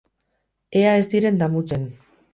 [0.81, 1.85] Ea ez diren damutzen.